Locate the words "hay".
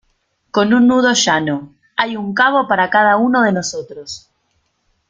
1.95-2.17